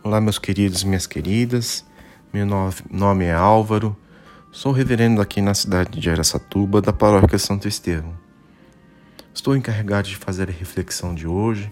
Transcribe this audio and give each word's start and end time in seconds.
Olá, 0.00 0.20
meus 0.20 0.38
queridos 0.38 0.84
minhas 0.84 1.08
queridas. 1.08 1.84
Meu 2.32 2.46
nome 2.46 3.24
é 3.24 3.32
Álvaro. 3.32 3.96
Sou 4.52 4.70
reverendo 4.70 5.20
aqui 5.20 5.42
na 5.42 5.54
cidade 5.54 5.98
de 5.98 6.08
Aracatuba, 6.08 6.80
da 6.80 6.92
paróquia 6.92 7.36
Santo 7.36 7.66
Estevão. 7.66 8.16
Estou 9.34 9.56
encarregado 9.56 10.06
de 10.06 10.14
fazer 10.14 10.48
a 10.48 10.52
reflexão 10.52 11.16
de 11.16 11.26
hoje, 11.26 11.68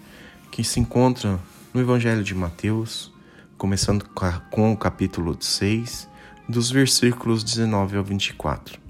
que 0.51 0.65
se 0.65 0.81
encontra 0.81 1.39
no 1.73 1.81
Evangelho 1.81 2.25
de 2.25 2.35
Mateus, 2.35 3.15
começando 3.57 4.05
com 4.51 4.73
o 4.73 4.77
capítulo 4.77 5.37
6, 5.41 6.09
dos 6.49 6.69
versículos 6.69 7.45
19 7.45 7.97
ao 7.97 8.03
24. 8.03 8.81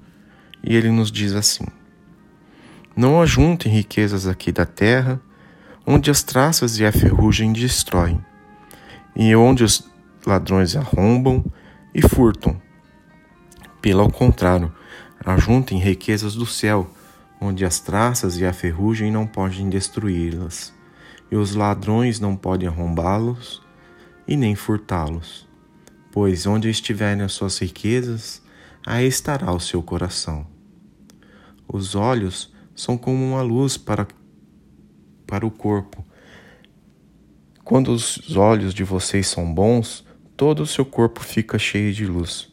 E 0.63 0.75
ele 0.75 0.89
nos 0.89 1.11
diz 1.11 1.33
assim: 1.33 1.65
Não 2.95 3.21
ajuntem 3.21 3.71
riquezas 3.71 4.25
aqui 4.25 4.51
da 4.51 4.65
terra, 4.65 5.21
onde 5.85 6.09
as 6.09 6.23
traças 6.23 6.79
e 6.79 6.85
a 6.85 6.91
ferrugem 6.91 7.53
destroem 7.53 8.19
e 9.19 9.35
onde 9.35 9.63
os 9.63 9.83
ladrões 10.25 10.75
arrombam 10.75 11.43
e 11.93 12.07
furtam. 12.07 12.61
Pelo 13.81 14.11
contrário, 14.11 14.71
ajuntem 15.25 15.79
riquezas 15.79 16.35
do 16.35 16.45
céu, 16.45 16.87
onde 17.41 17.65
as 17.65 17.79
traças 17.79 18.37
e 18.37 18.45
a 18.45 18.53
ferrugem 18.53 19.11
não 19.11 19.25
podem 19.25 19.69
destruí-las, 19.69 20.71
e 21.31 21.35
os 21.35 21.55
ladrões 21.55 22.19
não 22.19 22.35
podem 22.35 22.69
arrombá-los 22.69 23.63
e 24.27 24.37
nem 24.37 24.55
furtá-los. 24.55 25.47
Pois 26.11 26.45
onde 26.45 26.69
estiverem 26.69 27.23
as 27.23 27.33
suas 27.33 27.57
riquezas, 27.57 28.41
aí 28.85 29.07
estará 29.07 29.51
o 29.51 29.59
seu 29.59 29.81
coração. 29.81 30.45
Os 31.67 31.95
olhos 31.95 32.53
são 32.75 32.97
como 32.97 33.23
uma 33.23 33.41
luz 33.41 33.77
para, 33.77 34.07
para 35.25 35.45
o 35.45 35.51
corpo. 35.51 36.05
Quando 37.67 37.89
os 37.89 38.37
olhos 38.37 38.73
de 38.73 38.85
vocês 38.85 39.27
são 39.27 39.53
bons, 39.53 40.07
todo 40.37 40.61
o 40.61 40.65
seu 40.65 40.85
corpo 40.85 41.19
fica 41.19 41.59
cheio 41.59 41.91
de 41.91 42.05
luz. 42.05 42.49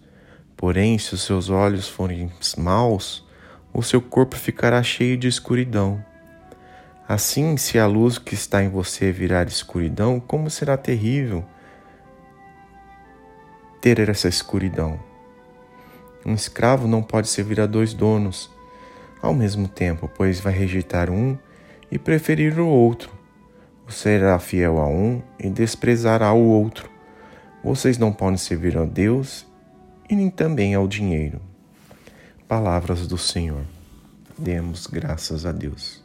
Porém, 0.56 0.98
se 0.98 1.15
os 1.15 1.23
seus 1.23 1.51
olhos 1.51 1.87
forem 1.87 2.32
maus, 2.59 3.24
o 3.73 3.80
seu 3.80 4.02
corpo 4.02 4.34
ficará 4.34 4.82
cheio 4.82 5.16
de 5.16 5.29
escuridão. 5.29 6.04
Assim, 7.06 7.56
se 7.56 7.79
a 7.79 7.87
luz 7.87 8.18
que 8.18 8.34
está 8.34 8.65
em 8.65 8.68
você 8.68 9.12
virar 9.12 9.46
escuridão, 9.46 10.18
como 10.18 10.51
será 10.51 10.76
terrível 10.76 11.45
ter 13.80 14.01
essa 14.09 14.26
escuridão? 14.26 14.99
Um 16.26 16.34
escravo 16.34 16.88
não 16.88 17.04
pode 17.04 17.28
servir 17.28 17.60
a 17.60 17.66
dois 17.66 17.95
donos 17.95 18.51
ao 19.23 19.32
mesmo 19.32 19.68
tempo, 19.68 20.10
pois 20.12 20.40
vai 20.40 20.52
rejeitar 20.52 21.09
um 21.09 21.38
e 21.88 22.01
preferir 22.01 22.59
o 22.59 22.66
outro 22.66 23.13
será 23.88 24.38
fiel 24.38 24.79
a 24.79 24.88
um 24.88 25.23
e 25.38 25.49
desprezará 25.51 26.32
o 26.32 26.43
outro. 26.43 26.88
Vocês 27.63 27.99
não 27.99 28.13
podem 28.13 28.37
servir 28.37 28.77
a 28.77 28.85
Deus 28.85 29.46
e 30.09 30.15
nem 30.15 30.30
também 30.30 30.74
ao 30.74 30.88
dinheiro. 30.88 31.40
Palavras 32.49 33.07
do 33.07 33.18
Senhor. 33.18 33.65
Demos 34.37 34.87
graças 34.87 35.46
a 35.46 35.52
Deus. 35.52 36.02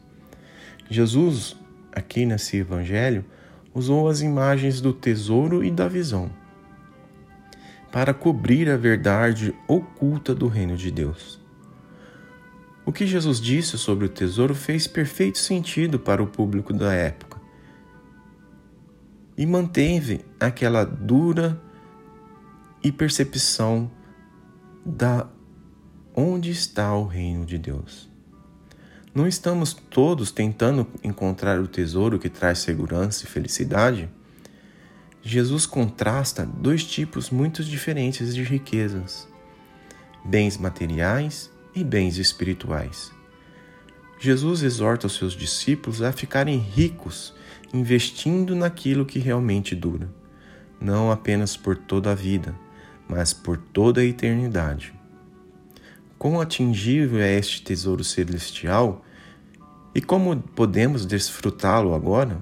Jesus, 0.89 1.55
aqui 1.91 2.25
nesse 2.25 2.57
evangelho, 2.57 3.25
usou 3.73 4.07
as 4.07 4.21
imagens 4.21 4.81
do 4.81 4.93
tesouro 4.93 5.63
e 5.63 5.71
da 5.71 5.87
visão 5.87 6.29
para 7.91 8.13
cobrir 8.13 8.69
a 8.69 8.77
verdade 8.77 9.53
oculta 9.67 10.35
do 10.35 10.47
reino 10.47 10.77
de 10.77 10.91
Deus. 10.91 11.39
O 12.85 12.91
que 12.91 13.05
Jesus 13.05 13.41
disse 13.41 13.77
sobre 13.77 14.05
o 14.05 14.09
tesouro 14.09 14.53
fez 14.53 14.85
perfeito 14.87 15.39
sentido 15.39 15.99
para 15.99 16.21
o 16.21 16.27
público 16.27 16.71
da 16.71 16.93
época 16.93 17.28
e 19.39 19.45
manteve 19.45 20.19
aquela 20.37 20.83
dura 20.83 21.57
e 22.83 22.91
percepção 22.91 23.89
da 24.85 25.29
onde 26.13 26.51
está 26.51 26.93
o 26.93 27.05
reino 27.05 27.45
de 27.45 27.57
Deus. 27.57 28.09
Não 29.15 29.25
estamos 29.25 29.73
todos 29.73 30.29
tentando 30.29 30.85
encontrar 31.01 31.57
o 31.57 31.69
tesouro 31.69 32.19
que 32.19 32.27
traz 32.27 32.59
segurança 32.59 33.23
e 33.23 33.27
felicidade? 33.27 34.09
Jesus 35.21 35.65
contrasta 35.65 36.45
dois 36.45 36.83
tipos 36.83 37.29
muito 37.29 37.63
diferentes 37.63 38.35
de 38.35 38.43
riquezas: 38.43 39.25
bens 40.25 40.57
materiais 40.57 41.49
e 41.73 41.81
bens 41.81 42.17
espirituais. 42.17 43.09
Jesus 44.19 44.63
exorta 44.63 45.07
os 45.07 45.15
seus 45.15 45.31
discípulos 45.31 46.01
a 46.01 46.11
ficarem 46.11 46.57
ricos 46.57 47.38
investindo 47.73 48.55
naquilo 48.55 49.05
que 49.05 49.19
realmente 49.19 49.75
dura, 49.75 50.09
não 50.79 51.11
apenas 51.11 51.55
por 51.55 51.75
toda 51.75 52.11
a 52.11 52.15
vida, 52.15 52.55
mas 53.07 53.33
por 53.33 53.57
toda 53.57 54.01
a 54.01 54.05
eternidade. 54.05 54.93
Quão 56.17 56.41
atingível 56.41 57.19
é 57.19 57.37
este 57.37 57.61
tesouro 57.61 58.03
celestial 58.03 59.05
e 59.93 60.01
como 60.01 60.35
podemos 60.37 61.05
desfrutá-lo 61.05 61.93
agora? 61.93 62.41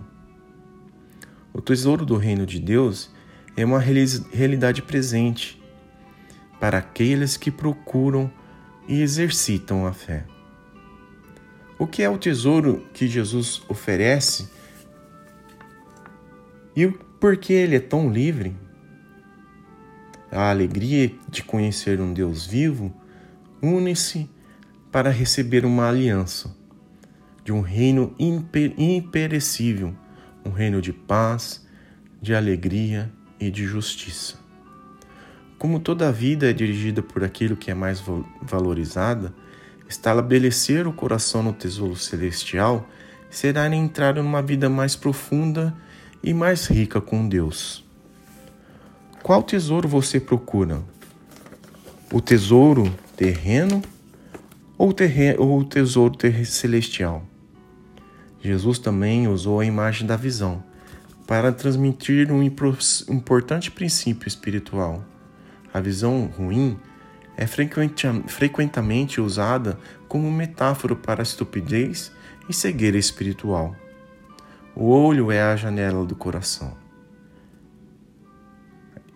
O 1.53 1.61
tesouro 1.61 2.05
do 2.05 2.17
reino 2.17 2.45
de 2.45 2.59
Deus 2.59 3.09
é 3.55 3.65
uma 3.65 3.79
realidade 3.79 4.81
presente 4.81 5.61
para 6.59 6.79
aqueles 6.79 7.37
que 7.37 7.51
procuram 7.51 8.31
e 8.87 9.01
exercitam 9.01 9.85
a 9.85 9.93
fé. 9.93 10.25
O 11.79 11.85
que 11.85 12.01
é 12.01 12.09
o 12.09 12.17
tesouro 12.17 12.83
que 12.93 13.07
Jesus 13.07 13.61
oferece 13.67 14.49
e 16.77 16.87
por 17.19 17.37
que 17.37 17.53
ele 17.53 17.75
é 17.75 17.79
tão 17.79 18.07
livre? 18.07 18.55
A 20.31 20.51
alegria 20.51 21.11
de 21.27 21.41
conhecer 21.41 21.99
um 21.99 22.13
Deus 22.13 22.45
vivo 22.45 22.93
une-se 23.59 24.29
para 24.91 25.09
receber 25.09 25.65
uma 25.65 25.89
aliança 25.89 26.55
de 27.43 27.51
um 27.51 27.61
reino 27.61 28.13
imperecível, 28.19 29.91
um 30.45 30.51
reino 30.51 30.79
de 30.79 30.93
paz, 30.93 31.65
de 32.21 32.35
alegria 32.35 33.11
e 33.39 33.49
de 33.49 33.65
justiça. 33.65 34.35
Como 35.57 35.79
toda 35.79 36.07
a 36.07 36.11
vida 36.11 36.47
é 36.47 36.53
dirigida 36.53 37.01
por 37.01 37.23
aquilo 37.23 37.57
que 37.57 37.71
é 37.71 37.73
mais 37.73 38.03
valorizada, 38.43 39.33
estabelecer 39.89 40.85
o 40.85 40.93
coração 40.93 41.41
no 41.41 41.53
tesouro 41.53 41.95
celestial 41.95 42.87
será 43.31 43.67
entrar 43.73 44.13
numa 44.13 44.43
vida 44.43 44.69
mais 44.69 44.95
profunda 44.95 45.75
e 46.27 46.33
mais 46.33 46.67
rica 46.67 46.99
com 46.99 47.25
Deus. 47.25 47.85
Qual 49.23 49.41
tesouro 49.41 49.87
você 49.87 50.19
procura? 50.19 50.83
O 52.11 52.19
tesouro 52.19 52.93
terreno 53.15 53.81
ou, 54.77 54.93
ou 55.37 55.59
o 55.61 55.63
tesouro 55.63 56.17
celestial? 56.43 57.23
Jesus 58.43 58.77
também 58.77 59.29
usou 59.29 59.61
a 59.61 59.65
imagem 59.65 60.05
da 60.05 60.17
visão 60.17 60.61
para 61.25 61.53
transmitir 61.53 62.29
um 62.29 62.43
importante 62.43 63.71
princípio 63.71 64.27
espiritual. 64.27 65.05
A 65.73 65.79
visão 65.79 66.29
ruim 66.37 66.77
é 67.37 67.47
frequentemente 67.47 69.21
usada 69.21 69.79
como 70.09 70.29
metáfora 70.29 70.93
para 70.93 71.21
a 71.21 71.23
estupidez 71.23 72.11
e 72.49 72.53
cegueira 72.53 72.97
espiritual. 72.97 73.73
O 74.79 74.89
olho 74.91 75.31
é 75.31 75.41
a 75.41 75.55
janela 75.55 76.05
do 76.05 76.15
coração 76.15 76.77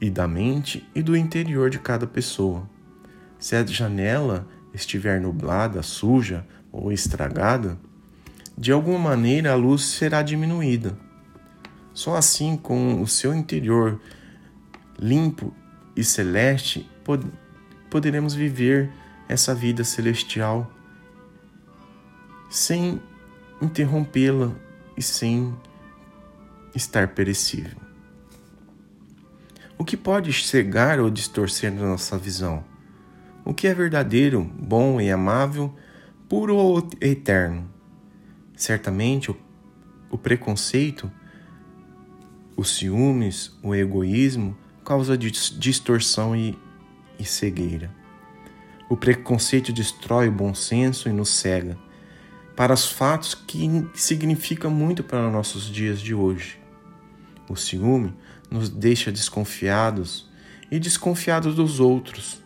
e 0.02 0.10
da 0.10 0.28
mente 0.28 0.90
e 0.96 1.04
do 1.04 1.16
interior 1.16 1.70
de 1.70 1.78
cada 1.78 2.08
pessoa. 2.08 2.68
Se 3.38 3.56
a 3.56 3.64
janela 3.64 4.48
estiver 4.74 5.22
nublada, 5.22 5.84
suja 5.84 6.48
ou 6.72 6.92
estragada, 6.92 7.78
de 8.58 8.72
alguma 8.72 8.98
maneira 8.98 9.52
a 9.52 9.56
luz 9.56 9.84
será 9.84 10.24
diminuída. 10.24 10.98
Só 11.94 12.16
assim, 12.16 12.58
com 12.58 13.00
o 13.00 13.08
seu 13.08 13.32
interior 13.32 14.02
limpo 14.98 15.54
e 15.96 16.04
celeste, 16.04 16.90
pod 17.04 17.24
poderemos 17.88 18.34
viver 18.34 18.92
essa 19.30 19.54
vida 19.54 19.84
celestial 19.84 20.72
sem 22.50 23.00
interrompê-la 23.62 24.56
e 24.96 25.02
sem 25.02 25.56
estar 26.76 27.10
perecível. 27.10 27.78
O 29.78 29.84
que 29.84 29.98
pode 29.98 30.32
cegar 30.34 31.00
ou 31.00 31.10
distorcer 31.10 31.74
nossa 31.74 32.18
visão? 32.18 32.64
O 33.44 33.54
que 33.54 33.68
é 33.68 33.74
verdadeiro, 33.74 34.44
bom 34.44 35.02
e 35.02 35.10
amável, 35.10 35.76
puro 36.30 36.56
ou 36.56 36.88
eterno? 37.02 37.68
Certamente 38.56 39.32
o, 39.32 39.38
o 40.10 40.18
preconceito, 40.18 41.12
os 42.56 42.76
ciúmes, 42.76 43.58
o 43.64 43.74
egoísmo 43.74 44.56
causa 44.86 45.18
distorção 45.18 46.36
e, 46.36 46.58
e 47.18 47.26
cegueira. 47.26 47.90
O 48.88 48.96
preconceito 48.96 49.74
destrói 49.74 50.28
o 50.28 50.32
bom 50.32 50.54
senso 50.54 51.10
e 51.10 51.12
nos 51.12 51.30
cega 51.30 51.78
para 52.62 52.76
os 52.76 52.86
fatos 52.86 53.34
que 53.34 53.90
significam 53.96 54.70
muito 54.70 55.04
para 55.04 55.32
nossos 55.32 55.66
dias 55.66 56.00
de 56.00 56.14
hoje. 56.14 56.60
O 57.50 57.56
ciúme 57.56 58.14
nos 58.52 58.70
deixa 58.70 59.12
desconfiados 59.12 60.30
e 60.70 60.78
desconfiados 60.78 61.56
dos 61.56 61.80
outros 61.80 62.40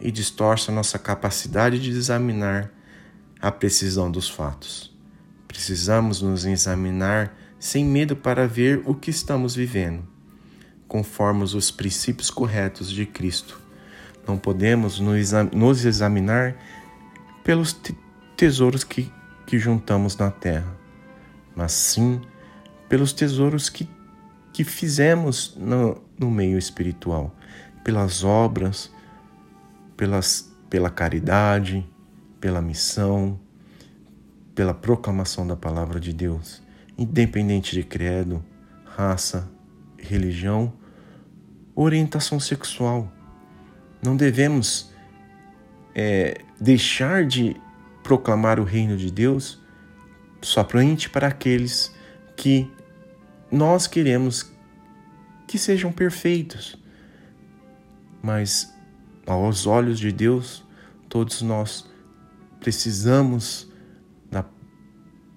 e 0.00 0.10
distorce 0.10 0.72
a 0.72 0.74
nossa 0.74 0.98
capacidade 0.98 1.78
de 1.78 1.90
examinar 1.90 2.68
a 3.40 3.52
precisão 3.52 4.10
dos 4.10 4.28
fatos. 4.28 4.92
Precisamos 5.46 6.20
nos 6.20 6.44
examinar 6.44 7.32
sem 7.56 7.84
medo 7.84 8.16
para 8.16 8.48
ver 8.48 8.82
o 8.86 8.92
que 8.92 9.10
estamos 9.10 9.54
vivendo, 9.54 10.02
conforme 10.88 11.44
os 11.44 11.70
princípios 11.70 12.28
corretos 12.28 12.90
de 12.90 13.06
Cristo. 13.06 13.60
Não 14.26 14.36
podemos 14.36 14.98
nos 14.98 15.84
examinar 15.84 16.56
pelos 17.44 17.80
tesouros 18.36 18.82
que, 18.82 19.08
que 19.50 19.58
juntamos 19.58 20.16
na 20.16 20.30
terra, 20.30 20.78
mas 21.56 21.72
sim 21.72 22.20
pelos 22.88 23.12
tesouros 23.12 23.68
que, 23.68 23.88
que 24.52 24.62
fizemos 24.62 25.56
no, 25.58 26.00
no 26.16 26.30
meio 26.30 26.56
espiritual, 26.56 27.34
pelas 27.82 28.22
obras, 28.22 28.92
pelas, 29.96 30.54
pela 30.70 30.88
caridade, 30.88 31.84
pela 32.40 32.62
missão, 32.62 33.40
pela 34.54 34.72
proclamação 34.72 35.44
da 35.44 35.56
palavra 35.56 35.98
de 35.98 36.12
Deus, 36.12 36.62
independente 36.96 37.74
de 37.74 37.82
credo, 37.82 38.44
raça, 38.84 39.50
religião, 39.98 40.72
orientação 41.74 42.38
sexual. 42.38 43.12
Não 44.00 44.16
devemos 44.16 44.92
é, 45.92 46.40
deixar 46.60 47.26
de 47.26 47.56
proclamar 48.10 48.58
o 48.58 48.64
reino 48.64 48.96
de 48.96 49.08
Deus 49.08 49.56
somente 50.42 51.08
para 51.08 51.28
aqueles 51.28 51.94
que 52.36 52.68
nós 53.52 53.86
queremos 53.86 54.50
que 55.46 55.56
sejam 55.56 55.92
perfeitos. 55.92 56.76
Mas 58.20 58.74
aos 59.24 59.64
olhos 59.64 60.00
de 60.00 60.10
Deus, 60.10 60.64
todos 61.08 61.40
nós 61.40 61.88
precisamos 62.58 63.70
da, 64.28 64.44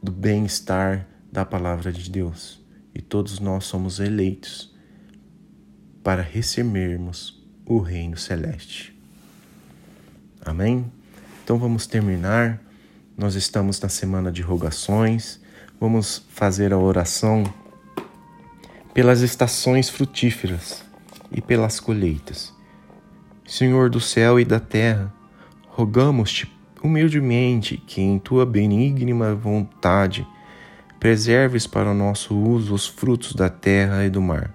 do 0.02 0.12
bem-estar 0.12 1.08
da 1.32 1.46
palavra 1.46 1.92
de 1.92 2.10
Deus 2.10 2.60
e 2.92 3.04
todos 3.04 3.40
nós 3.40 3.66
somos 3.66 4.00
eleitos 4.00 4.76
para 6.04 6.24
recebermos 6.24 7.40
o 7.68 7.78
reino 7.78 8.18
celeste. 8.18 9.00
Amém? 10.44 10.92
Então 11.44 11.58
vamos 11.58 11.86
terminar. 11.86 12.62
Nós 13.18 13.36
estamos 13.36 13.80
na 13.82 13.90
semana 13.90 14.32
de 14.32 14.42
rogações. 14.42 15.42
Vamos 15.78 16.26
fazer 16.30 16.72
a 16.72 16.78
oração 16.78 17.44
pelas 18.94 19.20
estações 19.20 19.90
frutíferas 19.90 20.84
e 21.30 21.42
pelas 21.42 21.82
colheitas. 21.82 22.54
Senhor 23.46 23.90
do 23.90 24.00
céu 24.00 24.40
e 24.40 24.46
da 24.46 24.60
terra, 24.60 25.14
rogamos-te 25.68 26.50
humildemente 26.82 27.76
que 27.76 28.02
em 28.02 28.18
tua 28.20 28.46
benigna 28.46 29.36
vontade 29.36 30.26
preserves 30.98 31.68
para 31.68 31.92
o 31.92 31.94
nosso 31.94 32.34
uso 32.34 32.74
os 32.74 32.88
frutos 32.88 33.34
da 33.34 33.50
terra 33.50 34.06
e 34.06 34.10
do 34.10 34.22
mar. 34.22 34.54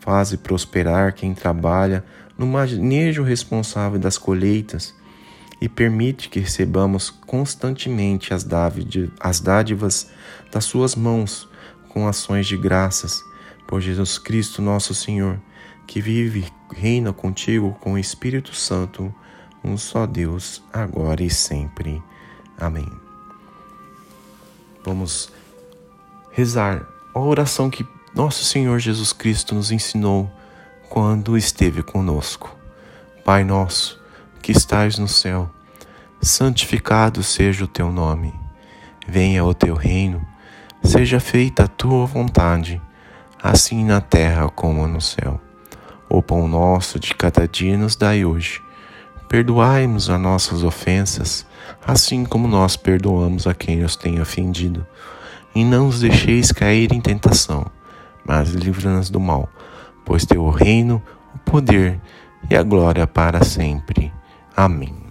Faze 0.00 0.38
prosperar 0.38 1.12
quem 1.12 1.34
trabalha 1.34 2.02
no 2.38 2.46
manejo 2.46 3.22
responsável 3.22 3.98
das 3.98 4.16
colheitas 4.16 4.94
e 5.60 5.68
permite 5.68 6.28
que 6.28 6.40
recebamos 6.40 7.10
constantemente 7.10 8.34
as 8.34 8.44
dádivas 9.40 10.10
das 10.52 10.64
suas 10.64 10.94
mãos 10.94 11.48
com 11.88 12.06
ações 12.06 12.46
de 12.46 12.56
graças 12.56 13.22
por 13.66 13.80
Jesus 13.80 14.18
Cristo 14.18 14.62
nosso 14.62 14.94
Senhor, 14.94 15.40
que 15.86 16.00
vive 16.00 16.44
e 16.72 16.74
reina 16.74 17.12
contigo 17.12 17.76
com 17.80 17.94
o 17.94 17.98
Espírito 17.98 18.54
Santo, 18.54 19.14
um 19.64 19.76
só 19.76 20.06
Deus, 20.06 20.62
agora 20.72 21.22
e 21.22 21.30
sempre. 21.30 22.02
Amém. 22.58 22.90
Vamos 24.84 25.32
rezar 26.30 26.86
a 27.14 27.18
oração 27.18 27.68
que 27.68 27.86
nosso 28.14 28.44
Senhor 28.44 28.78
Jesus 28.78 29.12
Cristo 29.12 29.54
nos 29.54 29.70
ensinou 29.70 30.30
quando 30.88 31.36
esteve 31.36 31.82
conosco. 31.82 32.54
Pai 33.24 33.42
nosso, 33.42 34.00
que 34.46 34.52
estais 34.52 34.96
no 34.96 35.08
céu, 35.08 35.50
santificado 36.22 37.20
seja 37.20 37.64
o 37.64 37.66
teu 37.66 37.90
nome. 37.90 38.32
Venha 39.04 39.44
o 39.44 39.52
teu 39.52 39.74
reino, 39.74 40.24
seja 40.84 41.18
feita 41.18 41.64
a 41.64 41.66
tua 41.66 42.06
vontade, 42.06 42.80
assim 43.42 43.84
na 43.84 44.00
terra 44.00 44.48
como 44.48 44.86
no 44.86 45.00
céu. 45.00 45.40
O 46.08 46.22
pão 46.22 46.46
nosso 46.46 47.00
de 47.00 47.12
cada 47.12 47.48
dia 47.48 47.76
nos 47.76 47.96
dai 47.96 48.24
hoje 48.24 48.62
Perdoai-nos 49.28 50.08
as 50.08 50.20
nossas 50.20 50.62
ofensas, 50.62 51.44
assim 51.84 52.24
como 52.24 52.46
nós 52.46 52.76
perdoamos 52.76 53.48
a 53.48 53.52
quem 53.52 53.78
nos 53.78 53.96
tem 53.96 54.20
ofendido. 54.20 54.86
E 55.56 55.64
não 55.64 55.88
os 55.88 55.98
deixeis 55.98 56.52
cair 56.52 56.92
em 56.92 57.00
tentação, 57.00 57.66
mas 58.24 58.50
livra-nos 58.50 59.10
do 59.10 59.18
mal, 59.18 59.48
pois 60.04 60.24
teu 60.24 60.48
reino, 60.50 61.02
o 61.34 61.38
poder 61.38 62.00
e 62.48 62.54
a 62.54 62.62
glória 62.62 63.08
para 63.08 63.42
sempre. 63.42 64.12
Amém. 64.56 65.05